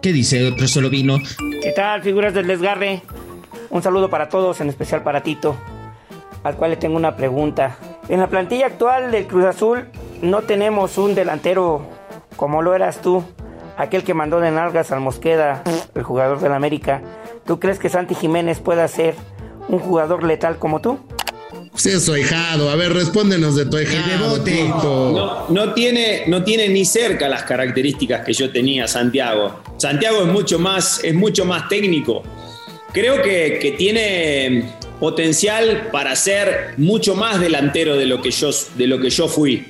¿Qué 0.03 0.13
dice 0.13 0.47
otro 0.47 0.67
solo 0.69 0.91
vino? 0.91 1.19
¿Qué 1.63 1.73
tal, 1.73 2.03
figuras 2.03 2.35
del 2.35 2.47
desgarre? 2.47 3.03
Un 3.71 3.83
saludo 3.83 4.11
para 4.11 4.29
todos, 4.29 4.61
en 4.61 4.69
especial 4.69 5.03
para 5.03 5.23
Tito, 5.23 5.57
al 6.43 6.57
cual 6.57 6.73
le 6.73 6.77
tengo 6.77 6.97
una 6.97 7.17
pregunta. 7.17 7.79
En 8.09 8.21
la 8.21 8.29
plantilla 8.29 8.67
actual 8.67 9.11
del 9.11 9.27
Cruz 9.27 9.45
Azul 9.47 9.87
no 10.21 10.43
tenemos 10.43 10.99
un 10.99 11.15
delantero 11.15 11.87
como 12.37 12.63
lo 12.63 12.75
eras 12.75 13.01
tú, 13.01 13.25
aquel 13.77 14.05
que 14.05 14.13
mandó 14.13 14.41
de 14.41 14.51
nalgas 14.51 14.93
al 14.93 15.01
Mosqueda, 15.01 15.63
el 15.95 16.03
jugador 16.03 16.41
del 16.41 16.53
América. 16.53 17.01
¿Tú 17.47 17.59
crees 17.59 17.79
que 17.79 17.89
Santi 17.89 18.15
Jiménez 18.15 18.61
pueda 18.61 18.87
ser 18.89 19.15
un 19.69 19.79
jugador 19.79 20.23
letal 20.25 20.59
como 20.59 20.81
tú? 20.81 20.99
Sí, 21.77 21.91
es. 21.91 22.09
A 22.09 22.77
ver, 22.77 22.93
respóndenos 22.93 23.57
de 23.57 23.67
tu 23.67 23.77
ahijado. 23.77 24.41
Tito. 24.43 25.13
No, 25.13 25.49
no 25.49 25.75
tiene, 25.75 26.25
no 26.29 26.45
tiene 26.45 26.69
ni 26.69 26.85
cerca 26.85 27.29
las 27.29 27.43
características 27.43 28.25
que 28.25 28.33
yo 28.33 28.51
tenía 28.51 28.87
Santiago. 28.87 29.61
Santiago 29.77 30.23
es 30.23 30.29
mucho 30.29 30.59
más, 30.59 31.03
es 31.03 31.15
mucho 31.15 31.45
más 31.45 31.69
técnico. 31.69 32.23
Creo 32.93 33.21
que, 33.23 33.59
que 33.61 33.73
tiene 33.73 34.73
potencial 35.01 35.89
para 35.93 36.15
ser 36.17 36.75
mucho 36.77 37.15
más 37.15 37.41
delantero 37.41 37.97
de 37.97 38.07
lo 38.07 38.23
que 38.23 38.31
yo, 38.31 38.51
de 38.77 38.87
lo 38.87 39.01
que 39.01 39.11
yo 39.11 39.29
fui. 39.29 39.67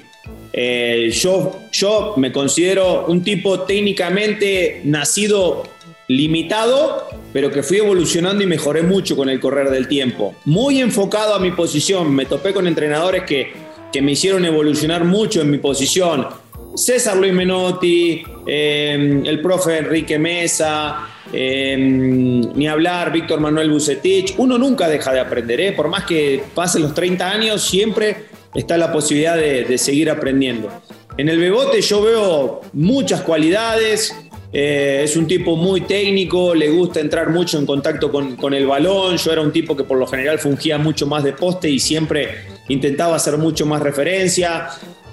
Eh, 0.52 1.10
yo, 1.10 1.58
yo 1.72 2.14
me 2.16 2.30
considero 2.30 3.06
un 3.06 3.24
tipo 3.24 3.62
técnicamente 3.62 4.82
nacido 4.84 5.64
limitado, 6.06 7.08
pero 7.34 7.50
que 7.50 7.64
fui 7.64 7.78
evolucionando 7.78 8.44
y 8.44 8.46
mejoré 8.46 8.84
mucho 8.84 9.16
con 9.16 9.28
el 9.28 9.40
correr 9.40 9.68
del 9.68 9.88
tiempo. 9.88 10.36
Muy 10.44 10.80
enfocado 10.80 11.34
a 11.34 11.40
mi 11.40 11.50
posición, 11.50 12.14
me 12.14 12.26
topé 12.26 12.54
con 12.54 12.68
entrenadores 12.68 13.24
que, 13.24 13.52
que 13.92 14.00
me 14.00 14.12
hicieron 14.12 14.44
evolucionar 14.44 15.04
mucho 15.04 15.40
en 15.40 15.50
mi 15.50 15.58
posición. 15.58 16.28
César 16.76 17.16
Luis 17.16 17.32
Menotti, 17.32 18.22
eh, 18.46 19.20
el 19.24 19.42
profe 19.42 19.78
Enrique 19.78 20.16
Mesa, 20.16 21.08
eh, 21.32 21.76
ni 21.76 22.68
hablar 22.68 23.10
Víctor 23.10 23.40
Manuel 23.40 23.68
Bucetich. 23.68 24.34
Uno 24.38 24.56
nunca 24.56 24.88
deja 24.88 25.12
de 25.12 25.18
aprender, 25.18 25.60
¿eh? 25.60 25.72
por 25.72 25.88
más 25.88 26.04
que 26.04 26.40
pasen 26.54 26.82
los 26.82 26.94
30 26.94 27.28
años, 27.28 27.62
siempre 27.62 28.26
está 28.54 28.78
la 28.78 28.92
posibilidad 28.92 29.36
de, 29.36 29.64
de 29.64 29.76
seguir 29.76 30.08
aprendiendo. 30.08 30.70
En 31.16 31.28
el 31.28 31.38
Bebote 31.38 31.80
yo 31.80 32.02
veo 32.02 32.60
muchas 32.72 33.22
cualidades, 33.22 34.14
eh, 34.56 35.00
es 35.02 35.16
un 35.16 35.26
tipo 35.26 35.56
muy 35.56 35.80
técnico, 35.80 36.54
le 36.54 36.68
gusta 36.70 37.00
entrar 37.00 37.28
mucho 37.30 37.58
en 37.58 37.66
contacto 37.66 38.12
con, 38.12 38.36
con, 38.36 38.54
el 38.54 38.68
balón. 38.68 39.16
Yo 39.16 39.32
era 39.32 39.40
un 39.40 39.50
tipo 39.50 39.76
que 39.76 39.82
por 39.82 39.98
lo 39.98 40.06
general 40.06 40.38
fungía 40.38 40.78
mucho 40.78 41.08
más 41.08 41.24
de 41.24 41.32
poste 41.32 41.68
y 41.68 41.80
siempre 41.80 42.46
intentaba 42.68 43.16
hacer 43.16 43.36
mucho 43.36 43.66
más 43.66 43.82
referencia. 43.82 44.68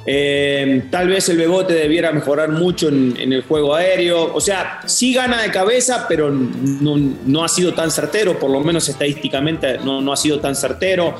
Eh, 0.05 0.83
tal 0.91 1.07
vez 1.07 1.27
el 1.29 1.38
Bebote 1.38 1.74
debiera 1.74 2.12
mejorar 2.12 2.50
mucho 2.50 2.89
en, 2.89 3.15
el 3.17 3.41
juego 3.41 3.74
aéreo. 3.74 4.31
O 4.31 4.39
sea, 4.39 4.81
sí 4.86 5.12
gana 5.15 5.41
de 5.41 5.50
cabeza, 5.50 6.05
pero 6.07 6.29
no, 6.29 6.98
no, 7.25 7.43
ha 7.43 7.50
sido 7.50 7.74
tan 7.74 7.89
certero, 7.89 8.38
por 8.38 8.51
lo 8.51 8.60
menos 8.60 8.88
estadísticamente 8.89 9.79
no, 9.79 10.01
no 10.01 10.13
ha 10.13 10.17
sido 10.17 10.39
tan 10.39 10.55
certero 10.55 11.15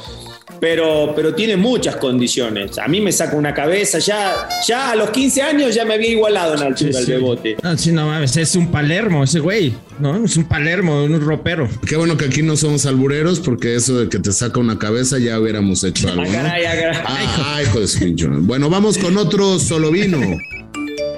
pero, 0.60 1.14
pero 1.16 1.34
tiene 1.34 1.58
muchas 1.58 1.96
condiciones. 1.96 2.78
A 2.78 2.88
mí 2.88 3.02
me 3.02 3.12
saca 3.12 3.36
una 3.36 3.54
cabeza, 3.54 4.00
ya, 4.00 4.48
ya 4.68 4.92
a 4.92 4.96
los 4.96 5.10
15 5.10 5.42
años 5.42 5.76
ya 5.76 5.86
me 5.86 5.96
había 5.96 6.10
igualado 6.10 6.56
en 6.56 6.64
altura 6.64 6.92
sí, 6.94 6.98
el 6.98 7.06
sí. 7.06 7.12
bebote. 7.12 7.58
No, 7.64 7.78
sí, 7.78 7.92
no 7.92 8.08
mames, 8.08 8.38
es 8.38 8.56
un 8.56 8.72
Palermo 8.72 9.24
ese 9.24 9.40
güey, 9.40 9.74
¿no? 10.00 10.24
Es 10.24 10.38
un 10.38 10.46
Palermo, 10.46 11.04
un 11.04 11.20
ropero. 11.22 11.68
Qué 11.88 11.96
bueno 11.96 12.18
que 12.18 12.26
aquí 12.26 12.42
no 12.42 12.56
somos 12.58 12.86
albureros, 12.86 13.40
porque 13.40 13.76
eso 13.76 14.00
de 14.00 14.10
que 14.10 14.20
te 14.20 14.32
saca 14.32 14.60
una 14.60 14.78
cabeza 14.78 15.18
ya 15.20 15.40
hubiéramos 15.40 15.84
hecho 15.84 16.10
algo. 16.10 16.24
¿no? 16.24 16.32
caray, 16.32 16.64
caray. 16.64 17.02
Ah, 17.06 17.62
hijo 17.64 17.80
de 17.80 17.88
su 17.88 18.00
pincho. 18.00 18.30
Bueno, 18.32 18.70
vamos 18.70 18.98
con 18.98 19.18
otro 19.18 19.60
solo 19.60 19.92
vino. 19.92 20.20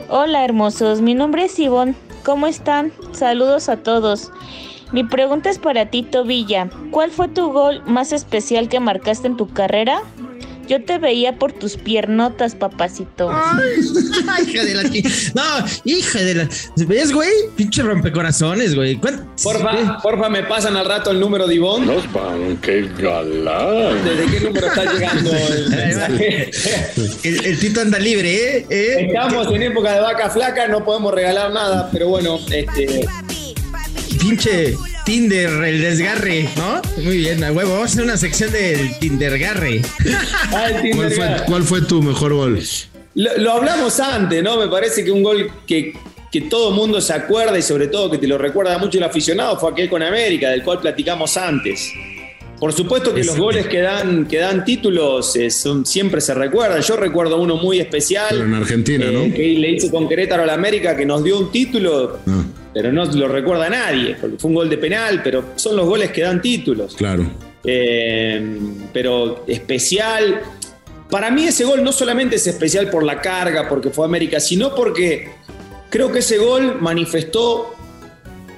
Hola, 0.09 0.45
hermosos. 0.45 1.01
Mi 1.01 1.15
nombre 1.15 1.45
es 1.45 1.57
Ivonne. 1.59 1.95
¿Cómo 2.23 2.47
están? 2.47 2.91
Saludos 3.11 3.67
a 3.67 3.77
todos. 3.77 4.31
Mi 4.93 5.03
pregunta 5.03 5.49
es 5.49 5.57
para 5.57 5.87
Tito 5.87 6.23
Villa. 6.23 6.69
¿Cuál 6.91 7.09
fue 7.09 7.27
tu 7.27 7.51
gol 7.51 7.81
más 7.87 8.13
especial 8.13 8.69
que 8.69 8.79
marcaste 8.79 9.25
en 9.25 9.37
tu 9.37 9.51
carrera? 9.51 10.03
Yo 10.67 10.83
te 10.85 10.99
veía 10.99 11.39
por 11.39 11.51
tus 11.51 11.77
piernotas, 11.77 12.55
papacito. 12.55 13.29
Ay, 13.31 14.47
hija 14.47 14.63
de 14.63 14.75
la 14.75 14.83
No, 14.83 15.65
hija 15.83 16.19
de 16.19 16.35
la. 16.35 16.49
¿Ves, 16.87 17.11
güey? 17.11 17.29
Pinche 17.55 17.81
rompecorazones, 17.81 18.75
güey. 18.75 18.95
Porfa, 18.95 19.99
porfa, 20.01 20.29
me 20.29 20.43
pasan 20.43 20.77
al 20.77 20.85
rato 20.85 21.11
el 21.11 21.19
número 21.19 21.47
de 21.47 21.55
Ivonne. 21.55 21.87
Los 21.87 22.11
van, 22.13 22.57
qué 22.57 22.87
galán. 22.97 24.05
¿Desde 24.05 24.31
qué 24.31 24.39
número 24.45 24.67
está 24.67 24.93
llegando 24.93 25.31
el 25.31 25.73
el, 27.23 27.45
el, 27.45 27.59
Tito 27.59 27.81
anda 27.81 27.99
libre, 27.99 28.33
¿eh? 28.33 28.65
¿eh? 28.69 29.07
Estamos 29.07 29.47
en 29.47 29.63
época 29.63 29.93
de 29.93 30.01
vaca 30.01 30.29
flaca, 30.29 30.67
no 30.67 30.85
podemos 30.85 31.13
regalar 31.13 31.51
nada, 31.51 31.89
pero 31.91 32.07
bueno, 32.07 32.39
este 32.51 33.05
pinche 34.23 34.77
Tinder, 35.03 35.49
el 35.65 35.81
desgarre, 35.81 36.47
¿no? 36.55 36.81
Muy 37.03 37.17
bien, 37.17 37.43
a 37.43 37.51
huevo. 37.51 37.73
Vamos 37.73 37.89
a 37.89 37.93
hacer 37.93 38.03
una 38.03 38.17
sección 38.17 38.51
del 38.51 38.97
Tindergarre. 38.99 39.81
Ah, 40.55 40.69
el 40.69 40.95
¿Cuál, 40.95 41.11
fue, 41.11 41.35
¿Cuál 41.47 41.63
fue 41.63 41.81
tu 41.81 42.01
mejor 42.01 42.33
gol? 42.33 42.61
Lo, 43.15 43.37
lo, 43.37 43.51
hablamos 43.53 43.99
antes, 43.99 44.43
¿no? 44.43 44.57
Me 44.57 44.67
parece 44.67 45.03
que 45.03 45.11
un 45.11 45.23
gol 45.23 45.51
que, 45.65 45.93
que 46.31 46.41
todo 46.41 46.71
mundo 46.71 47.01
se 47.01 47.13
acuerda 47.13 47.57
y 47.57 47.61
sobre 47.61 47.87
todo 47.87 48.11
que 48.11 48.19
te 48.19 48.27
lo 48.27 48.37
recuerda 48.37 48.77
mucho 48.77 48.99
el 48.99 49.03
aficionado 49.03 49.59
fue 49.59 49.71
aquel 49.71 49.89
con 49.89 50.03
América, 50.03 50.49
del 50.49 50.63
cual 50.63 50.79
platicamos 50.79 51.35
antes. 51.37 51.91
Por 52.59 52.71
supuesto 52.71 53.13
que 53.13 53.21
es 53.21 53.27
los 53.27 53.37
goles 53.37 53.67
que 53.67 53.81
dan, 53.81 54.27
que 54.27 54.37
dan 54.37 54.63
títulos 54.63 55.35
eh, 55.35 55.49
son, 55.49 55.85
siempre 55.85 56.21
se 56.21 56.33
recuerdan. 56.33 56.81
Yo 56.81 56.95
recuerdo 56.95 57.41
uno 57.41 57.57
muy 57.57 57.79
especial. 57.79 58.27
Pero 58.29 58.45
en 58.45 58.53
Argentina, 58.53 59.05
eh, 59.05 59.11
¿no? 59.11 59.35
Que 59.35 59.55
le 59.57 59.71
hizo 59.71 59.89
con 59.89 60.07
Querétaro 60.07 60.43
al 60.43 60.51
América, 60.51 60.95
que 60.95 61.05
nos 61.05 61.23
dio 61.23 61.39
un 61.39 61.51
título. 61.51 62.19
Ah 62.27 62.43
pero 62.73 62.91
no 62.91 63.05
lo 63.05 63.27
recuerda 63.27 63.69
nadie, 63.69 64.15
porque 64.19 64.37
fue 64.37 64.49
un 64.49 64.55
gol 64.55 64.69
de 64.69 64.77
penal, 64.77 65.21
pero 65.23 65.51
son 65.55 65.75
los 65.75 65.85
goles 65.85 66.11
que 66.11 66.21
dan 66.21 66.41
títulos. 66.41 66.95
Claro. 66.95 67.25
Eh, 67.63 68.57
pero 68.91 69.43
especial. 69.47 70.41
Para 71.09 71.29
mí 71.29 71.45
ese 71.45 71.63
gol 71.63 71.83
no 71.83 71.91
solamente 71.91 72.37
es 72.37 72.47
especial 72.47 72.89
por 72.89 73.03
la 73.03 73.21
carga, 73.21 73.69
porque 73.69 73.91
fue 73.91 74.05
América, 74.05 74.39
sino 74.39 74.73
porque 74.73 75.29
creo 75.89 76.11
que 76.11 76.19
ese 76.19 76.39
gol 76.39 76.77
manifestó 76.81 77.75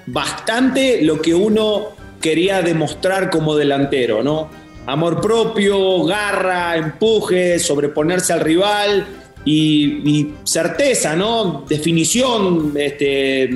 bastante 0.07 1.01
lo 1.01 1.21
que 1.21 1.33
uno 1.33 1.89
quería 2.21 2.61
demostrar 2.61 3.29
como 3.29 3.55
delantero, 3.55 4.23
¿no? 4.23 4.49
Amor 4.85 5.19
propio, 5.19 6.05
garra, 6.05 6.77
empuje, 6.77 7.59
sobreponerse 7.59 8.31
al 8.31 8.39
rival 8.39 9.05
y, 9.43 10.09
y 10.09 10.33
certeza, 10.43 11.15
¿no? 11.15 11.65
Definición, 11.67 12.73
este, 12.75 13.49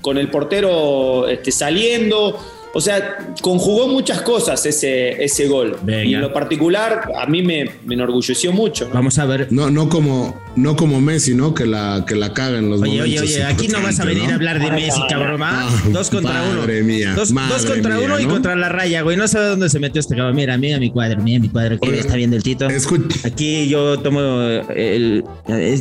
con 0.00 0.18
el 0.18 0.30
portero 0.30 1.28
este, 1.28 1.50
saliendo. 1.50 2.38
O 2.72 2.80
sea, 2.80 3.34
conjugó 3.40 3.88
muchas 3.88 4.22
cosas 4.22 4.64
ese, 4.64 5.22
ese 5.22 5.48
gol. 5.48 5.76
Venga. 5.82 6.04
Y 6.04 6.14
en 6.14 6.20
lo 6.20 6.32
particular, 6.32 7.10
a 7.20 7.26
mí 7.26 7.42
me, 7.42 7.68
me, 7.84 7.94
enorgulleció 7.94 8.52
mucho. 8.52 8.88
Vamos 8.92 9.18
a 9.18 9.26
ver. 9.26 9.48
No, 9.50 9.70
no, 9.70 9.88
como, 9.88 10.40
no 10.54 10.76
como 10.76 11.00
Messi, 11.00 11.34
¿no? 11.34 11.52
Que 11.52 11.66
la, 11.66 12.04
que 12.06 12.14
la 12.14 12.32
caga 12.32 12.58
en 12.58 12.70
los 12.70 12.80
Oye, 12.82 13.02
oye, 13.02 13.20
oye, 13.20 13.44
aquí 13.44 13.66
no 13.66 13.82
vas 13.82 13.98
a 13.98 14.04
venir 14.04 14.24
¿no? 14.24 14.30
a 14.30 14.34
hablar 14.34 14.60
de 14.60 14.70
Messi, 14.70 15.00
cabrón. 15.08 15.40
Ah, 15.42 15.68
dos 15.90 16.10
contra 16.10 16.42
uno. 16.42 16.60
Mía, 16.84 17.14
dos, 17.14 17.34
dos, 17.34 17.66
contra 17.66 17.96
mía, 17.96 18.04
uno 18.04 18.14
¿no? 18.14 18.20
y 18.20 18.26
contra 18.26 18.54
la 18.54 18.68
raya, 18.68 19.02
güey. 19.02 19.16
No 19.16 19.26
sabe 19.26 19.46
dónde 19.46 19.68
se 19.68 19.80
metió 19.80 19.98
este 19.98 20.14
cabrón. 20.14 20.36
Mira, 20.36 20.56
mira 20.56 20.78
mi 20.78 20.90
cuadro, 20.90 21.20
mira 21.22 21.40
mi 21.40 21.48
cuadro. 21.48 21.78
¿Qué 21.80 21.98
está 21.98 22.14
viendo 22.14 22.36
el 22.36 22.42
Tito? 22.42 22.68
Escucha. 22.68 23.26
Aquí 23.26 23.68
yo 23.68 23.98
tomo 23.98 24.20
el. 24.74 25.24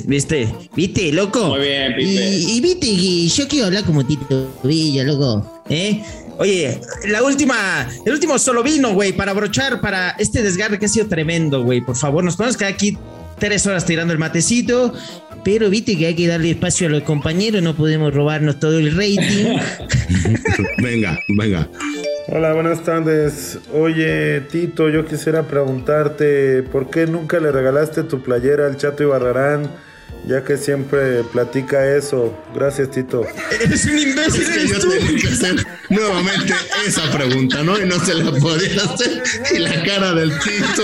¿Viste? 0.08 0.52
¿Viste, 0.76 1.12
loco? 1.12 1.50
Muy 1.50 1.60
bien, 1.60 1.96
Pipe. 1.96 2.10
Y, 2.10 2.58
y 2.58 2.62
viste 2.62 2.88
que 2.88 3.28
yo 3.28 3.48
quiero 3.48 3.68
hablar 3.68 3.84
como 3.84 4.04
Tito 4.06 4.48
Villa, 4.64 5.04
loco. 5.04 5.64
¿Eh? 5.70 6.02
Oye, 6.40 6.80
la 7.06 7.22
última, 7.22 7.86
el 8.06 8.14
último 8.14 8.40
solo 8.40 8.64
vino, 8.64 8.94
güey, 8.94 9.12
para 9.12 9.34
brochar 9.34 9.82
para 9.82 10.12
este 10.12 10.42
desgarre 10.42 10.80
que 10.80 10.86
ha 10.86 10.90
sido 10.90 11.08
tremendo, 11.08 11.64
güey. 11.64 11.82
Por 11.82 11.98
favor, 11.98 12.24
nos 12.24 12.38
podemos 12.38 12.56
quedar 12.56 12.72
aquí 12.72 12.98
tres 13.40 13.68
horas 13.68 13.86
tirando 13.86 14.14
el 14.14 14.20
matecito, 14.20 14.94
pero 15.44 15.70
viste 15.70 15.98
que 15.98 16.08
hay 16.08 16.16
que 16.16 16.28
darle 16.28 16.52
espacio 16.52 16.88
a 16.88 16.92
los 16.92 17.04
compañeros, 17.04 17.62
no 17.62 17.76
podemos 17.76 18.14
robarnos 18.14 18.58
todo 18.58 18.80
el 18.80 18.96
rating. 18.96 19.58
venga, 20.82 21.20
venga. 21.28 21.68
Hola, 22.30 22.54
buenas 22.54 22.86
tardes. 22.86 23.60
Oye, 23.74 24.40
Tito, 24.50 24.88
yo 24.88 25.06
quisiera 25.06 25.44
preguntarte, 25.44 26.64
¿por 26.64 26.90
qué 26.90 27.06
nunca 27.06 27.42
le 27.42 27.52
regalaste 27.52 28.04
tu 28.04 28.22
playera 28.22 28.66
al 28.68 28.78
Chato 28.78 29.04
Ibarrarán? 29.04 29.70
Ya 30.28 30.44
que 30.44 30.58
siempre 30.58 31.24
platica 31.24 31.96
eso. 31.96 32.32
Gracias, 32.54 32.92
Tito. 32.92 33.26
Eres 33.64 33.86
un 33.86 33.98
imbécil, 33.98 34.42
Es 34.44 34.50
que 34.50 34.54
eres 34.60 34.70
yo 34.72 34.80
tú. 34.80 34.90
tenía 34.92 35.22
que 35.22 35.28
hacer 35.28 35.66
nuevamente 35.90 36.54
esa 36.86 37.10
pregunta, 37.10 37.64
¿no? 37.64 37.80
Y 37.82 37.86
no 37.86 38.04
se 38.06 38.14
la 38.14 38.32
podía 38.34 38.84
hacer. 38.84 39.24
Y 39.56 39.60
la 39.60 39.84
cara 39.84 40.14
del 40.14 40.32
Tito 40.40 40.84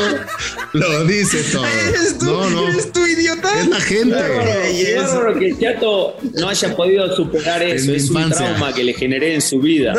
lo 0.73 1.03
dice 1.05 1.43
todo. 1.51 1.63
Eres 1.65 2.17
tú, 2.17 2.25
No, 2.25 2.49
no. 2.49 2.67
eres 2.69 2.91
tú, 2.91 3.05
idiota. 3.05 3.59
Es 3.59 3.67
la 3.67 3.79
gente. 3.81 4.15
Qué 4.15 4.95
bárbaro 4.97 5.37
que 5.37 5.47
el 5.49 5.59
Chato 5.59 6.17
no 6.33 6.49
haya 6.49 6.75
podido 6.75 7.15
superar 7.15 7.61
eso. 7.61 7.91
Es 7.91 8.09
un 8.09 8.17
infancia. 8.17 8.47
trauma 8.47 8.73
que 8.73 8.83
le 8.83 8.93
generé 8.93 9.35
en 9.35 9.41
su 9.41 9.59
vida. 9.59 9.93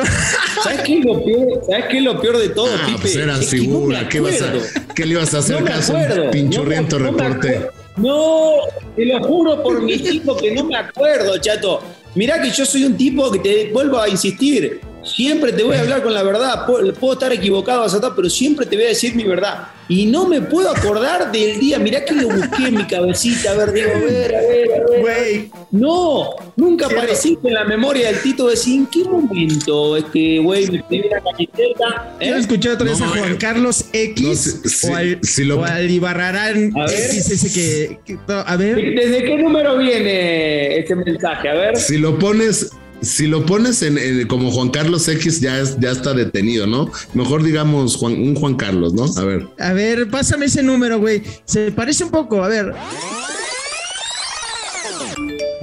¿Sabes 0.64 0.80
qué 0.80 0.98
es 0.98 1.04
lo 1.04 1.24
peor? 1.24 1.62
¿Sabes 1.70 1.84
qué 1.90 1.98
es 1.98 2.02
lo 2.04 2.20
peor 2.20 2.38
de 2.38 2.48
todo, 2.48 2.74
Ah, 2.74 2.82
Pipe? 2.86 2.98
pues 3.00 3.14
Es 3.14 3.20
que 3.20 3.26
no 3.26 3.36
figura. 3.42 4.08
¿Qué, 4.08 4.18
vas 4.20 4.42
a, 4.42 4.52
¿Qué 4.94 5.04
le 5.06 5.12
ibas 5.12 5.34
a 5.34 5.38
hacer 5.38 5.60
No 5.60 5.66
caso 5.66 5.96
a 5.96 6.00
un 6.00 6.30
pinchurriento 6.32 6.98
No 6.98 7.12
me- 7.12 7.22
reporte? 7.22 7.66
No, 7.96 8.56
te 8.94 9.06
lo 9.06 9.22
juro 9.22 9.62
por 9.62 9.82
mis 9.82 10.00
hijos 10.12 10.40
que 10.40 10.54
no 10.54 10.64
me 10.64 10.76
acuerdo, 10.76 11.38
chato. 11.38 11.80
Mirá 12.14 12.40
que 12.40 12.50
yo 12.50 12.64
soy 12.64 12.84
un 12.84 12.96
tipo 12.96 13.30
que 13.30 13.38
te 13.38 13.72
vuelvo 13.72 13.98
a 13.98 14.08
insistir. 14.08 14.80
Siempre 15.06 15.52
te 15.52 15.62
voy 15.62 15.76
a 15.76 15.80
hablar 15.80 16.02
con 16.02 16.12
la 16.12 16.22
verdad. 16.22 16.66
Puedo, 16.66 16.92
puedo 16.94 17.12
estar 17.14 17.32
equivocado, 17.32 17.82
Azatá, 17.84 18.12
pero 18.14 18.28
siempre 18.28 18.66
te 18.66 18.76
voy 18.76 18.86
a 18.86 18.88
decir 18.88 19.14
mi 19.14 19.24
verdad. 19.24 19.68
Y 19.88 20.06
no 20.06 20.26
me 20.26 20.40
puedo 20.40 20.68
acordar 20.68 21.30
del 21.30 21.60
día. 21.60 21.78
Mirá 21.78 22.04
que 22.04 22.12
lo 22.14 22.28
busqué 22.28 22.66
en 22.68 22.74
mi 22.74 22.84
cabecita. 22.86 23.52
A 23.52 23.54
ver, 23.54 23.72
Diego, 23.72 23.92
a 23.94 24.00
ver, 24.00 24.34
a 24.34 24.40
ver, 24.40 24.68
a 24.72 24.90
ver. 24.90 25.00
Güey. 25.00 25.50
No, 25.70 26.30
nunca 26.56 26.86
apareciste 26.86 27.46
en 27.46 27.54
la 27.54 27.64
memoria 27.64 28.08
del 28.10 28.20
Tito. 28.20 28.48
Decir, 28.48 28.74
¿en 28.80 28.86
qué 28.86 29.04
momento 29.04 29.96
este 29.96 30.38
güey 30.40 30.68
me 30.70 30.82
pidió 30.82 31.04
la 31.10 31.20
camiseta? 31.20 32.10
¿Eh? 32.14 32.24
Quiero 32.24 32.36
escuchar 32.38 32.72
otra 32.72 32.86
vez 32.88 33.00
a 33.00 33.06
Juan 33.08 33.36
Carlos 33.36 33.84
X 33.92 34.22
no, 34.26 34.34
si- 34.34 34.68
si- 34.68 34.86
o, 34.88 34.96
al, 34.96 35.18
si 35.22 35.44
lo- 35.44 35.60
o 35.60 35.64
al 35.64 35.88
Ibarrarán 35.88 36.72
A 36.76 36.86
ver. 36.86 36.94
X 37.10 37.30
ese 37.30 37.52
que, 37.52 37.98
que- 38.04 38.14
no, 38.26 38.34
a 38.44 38.56
ver. 38.56 38.74
¿Desde 38.76 39.22
qué 39.22 39.36
número 39.38 39.78
viene 39.78 40.78
este 40.78 40.96
mensaje? 40.96 41.48
A 41.48 41.54
ver. 41.54 41.76
Si 41.76 41.96
lo 41.98 42.18
pones, 42.18 42.70
si 43.02 43.26
lo 43.26 43.44
pones 43.46 43.82
en, 43.82 43.98
en- 43.98 44.26
como 44.26 44.50
Juan 44.50 44.70
Carlos 44.70 45.06
X, 45.08 45.40
ya, 45.40 45.60
es- 45.60 45.78
ya 45.78 45.90
está 45.90 46.12
detenido, 46.14 46.66
¿no? 46.66 46.90
Mejor 47.14 47.42
digamos 47.42 47.96
Juan, 47.96 48.12
un 48.14 48.34
Juan 48.34 48.54
Carlos, 48.56 48.94
¿no? 48.94 49.04
A 49.20 49.24
ver. 49.24 49.46
A 49.58 49.72
ver, 49.72 50.08
pásame 50.10 50.46
ese 50.46 50.62
número, 50.62 50.98
güey. 50.98 51.22
Se 51.44 51.70
parece 51.72 52.04
un 52.04 52.10
poco, 52.10 52.42
a 52.42 52.48
ver. 52.48 52.72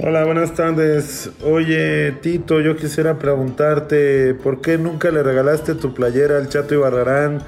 Hola, 0.00 0.24
buenas 0.24 0.54
tardes. 0.54 1.30
Oye, 1.42 2.12
Tito, 2.20 2.60
yo 2.60 2.76
quisiera 2.76 3.18
preguntarte, 3.18 4.34
¿por 4.34 4.60
qué 4.60 4.76
nunca 4.76 5.10
le 5.10 5.22
regalaste 5.22 5.74
tu 5.74 5.94
playera 5.94 6.36
al 6.36 6.48
Chato 6.48 6.74
Ibarrarán? 6.74 7.42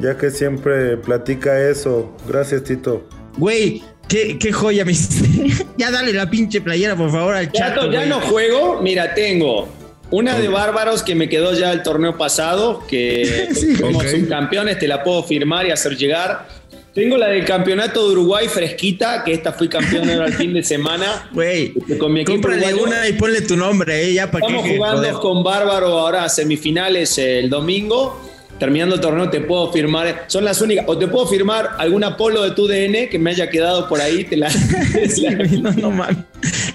Ya 0.00 0.16
que 0.16 0.30
siempre 0.30 0.98
platica 0.98 1.58
eso. 1.68 2.14
Gracias, 2.28 2.62
Tito. 2.64 3.08
Güey, 3.38 3.82
qué, 4.08 4.38
qué 4.38 4.52
joya 4.52 4.84
hiciste. 4.88 5.64
ya 5.76 5.90
dale 5.90 6.12
la 6.12 6.28
pinche 6.30 6.60
playera, 6.60 6.96
por 6.96 7.10
favor, 7.10 7.34
al 7.34 7.50
chato. 7.52 7.80
Chato, 7.82 7.92
ya 7.92 7.98
güey. 8.00 8.08
no 8.08 8.20
juego. 8.20 8.80
Mira, 8.82 9.14
tengo 9.14 9.68
una 10.10 10.38
de 10.38 10.48
Bárbaros 10.48 11.02
que 11.02 11.14
me 11.14 11.28
quedó 11.28 11.52
ya 11.52 11.72
el 11.72 11.82
torneo 11.82 12.16
pasado, 12.16 12.84
que 12.86 13.48
Sí. 13.54 13.74
fuimos 13.74 14.04
Ok. 14.04 14.10
subcampeones, 14.10 14.78
te 14.78 14.86
la 14.88 15.02
puedo 15.02 15.22
firmar 15.22 15.66
y 15.66 15.70
hacer 15.70 15.96
llegar. 15.96 16.46
Tengo 16.94 17.18
la 17.18 17.26
del 17.28 17.44
campeonato 17.44 18.06
de 18.06 18.12
Uruguay 18.12 18.48
fresquita, 18.48 19.22
que 19.22 19.34
esta 19.34 19.52
fui 19.52 19.68
campeón 19.68 20.08
ahora 20.08 20.28
el 20.28 20.32
fin 20.32 20.54
de 20.54 20.62
semana. 20.62 21.28
Güey, 21.34 21.74
Con 21.98 22.10
mi 22.14 22.20
equipo 22.20 22.40
cómprale 22.40 22.68
uruguayo. 22.72 22.86
una 22.96 23.06
y 23.08 23.12
ponle 23.12 23.42
tu 23.42 23.54
nombre, 23.54 24.02
eh, 24.02 24.14
ya 24.14 24.30
para 24.30 24.46
que. 24.46 24.52
Estamos 24.56 24.76
jugando 24.76 24.98
joder. 25.02 25.12
con 25.14 25.44
Bárbaro 25.44 25.88
ahora 25.98 26.26
semifinales 26.30 27.18
el 27.18 27.50
domingo. 27.50 28.25
Terminando 28.58 28.94
el 28.94 29.00
torneo 29.00 29.28
te 29.28 29.40
puedo 29.40 29.70
firmar, 29.72 30.24
son 30.28 30.44
las 30.44 30.60
únicas, 30.60 30.84
o 30.88 30.96
te 30.96 31.06
puedo 31.08 31.26
firmar 31.26 31.70
alguna 31.78 32.16
polo 32.16 32.42
de 32.42 32.52
tu 32.52 32.66
DN 32.66 33.08
que 33.08 33.18
me 33.18 33.30
haya 33.30 33.50
quedado 33.50 33.88
por 33.88 34.00
ahí, 34.00 34.24
te 34.24 34.36
la, 34.36 34.50
Sí, 35.08 35.26
güey, 35.34 35.60
no, 35.60 35.72
no 35.72 35.90
mames. 35.90 36.18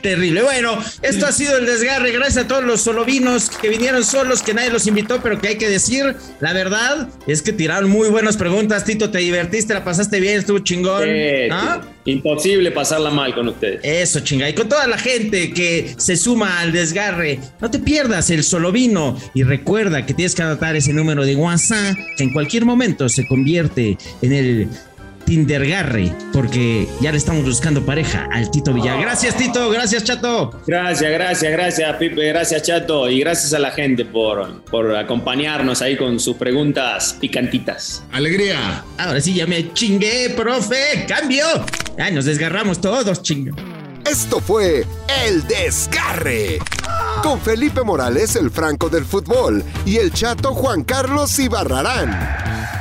Terrible. 0.02 0.42
Bueno, 0.42 0.84
esto 1.02 1.28
ha 1.28 1.32
sido 1.32 1.58
el 1.58 1.66
desgarre. 1.66 2.12
Gracias 2.12 2.46
a 2.46 2.48
todos 2.48 2.64
los 2.64 2.82
solovinos 2.82 3.50
que 3.50 3.70
vinieron 3.70 4.04
solos, 4.04 4.42
que 4.42 4.54
nadie 4.54 4.72
los 4.72 4.88
invitó, 4.88 5.22
pero 5.22 5.40
que 5.40 5.50
hay 5.50 5.58
que 5.58 5.70
decir, 5.70 6.16
la 6.40 6.54
verdad 6.54 7.10
es 7.28 7.42
que 7.42 7.54
tiraron 7.54 7.90
muy 7.90 8.10
buenas 8.10 8.38
preguntas. 8.38 8.84
Tito, 8.84 9.12
te 9.12 9.20
divertiste, 9.20 9.74
la 9.74 9.84
pasaste 9.84 10.20
bien, 10.20 10.40
estuvo 10.40 10.60
chingón. 10.60 11.08
Imposible 12.06 12.72
pasarla 12.72 13.12
mal 13.12 13.36
con 13.36 13.50
ustedes. 13.50 13.80
Eso, 13.84 14.22
chinga. 14.22 14.50
Y 14.50 14.54
con 14.54 14.68
toda 14.68 14.88
la 14.88 14.98
gente 14.98 15.54
que 15.54 15.94
se 15.98 16.18
suma 16.18 16.60
al 16.60 16.72
desgarre, 16.72 17.40
no 17.60 17.70
te 17.70 17.78
pierdas 17.78 18.32
el 18.32 18.44
solo 18.44 18.72
vino. 18.72 19.20
Y 19.36 19.44
recuerda 19.44 20.06
que 20.06 20.16
tienes 20.16 20.34
que 20.34 20.42
anotar 20.42 20.76
ese 20.76 20.94
número 20.94 21.24
de 21.26 21.36
WhatsApp, 21.36 21.96
que 22.18 22.24
en 22.24 22.34
cualquier 22.34 22.66
momento 22.66 23.08
se 23.08 23.28
convierte 23.28 24.00
en 24.24 24.34
el 24.34 24.68
Tindergarre, 25.32 26.14
porque 26.34 26.90
ya 27.00 27.10
le 27.10 27.18
estamos 27.18 27.46
buscando 27.46 27.86
pareja 27.86 28.28
al 28.34 28.52
Tito 28.52 28.74
Villar. 28.74 29.00
Gracias, 29.00 29.38
Tito. 29.38 29.70
Gracias, 29.70 30.04
Chato. 30.04 30.52
Gracias, 30.68 31.10
gracias, 31.10 31.52
gracias, 31.54 31.96
Pipe, 31.96 32.28
gracias, 32.28 32.64
Chato, 32.64 33.10
y 33.10 33.22
gracias 33.22 33.54
a 33.54 33.60
la 33.60 33.72
gente 33.72 34.04
por, 34.04 34.62
por 34.66 34.94
acompañarnos 34.94 35.82
ahí 35.82 35.96
con 35.96 36.20
sus 36.20 36.36
preguntas 36.36 37.16
picantitas. 37.18 38.04
Alegría. 38.12 38.84
Ahora 38.98 39.22
sí, 39.22 39.34
ya 39.34 39.48
me 39.48 39.72
chingué, 39.72 40.34
profe. 40.36 41.06
Cambio. 41.08 41.46
Ay, 41.98 42.14
nos 42.14 42.26
desgarramos 42.26 42.82
todos, 42.82 43.22
chinga. 43.22 43.54
Esto 44.06 44.42
fue 44.42 44.86
El 45.26 45.48
Desgarre. 45.48 46.60
Con 47.24 47.40
Felipe 47.40 47.84
Morales, 47.84 48.36
el 48.36 48.52
Franco 48.52 48.90
del 48.90 49.06
Fútbol, 49.06 49.64
y 49.86 49.96
el 49.96 50.12
chato 50.12 50.54
Juan 50.54 50.84
Carlos 50.84 51.40
Ibarrarán. 51.40 52.81